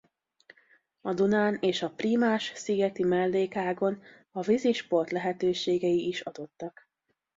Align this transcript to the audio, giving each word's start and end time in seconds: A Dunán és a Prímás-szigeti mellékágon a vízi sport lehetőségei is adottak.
A 1.01 1.13
Dunán 1.13 1.57
és 1.61 1.81
a 1.81 1.89
Prímás-szigeti 1.89 3.03
mellékágon 3.03 4.01
a 4.31 4.41
vízi 4.41 4.73
sport 4.73 5.11
lehetőségei 5.11 6.07
is 6.07 6.21
adottak. 6.21 6.87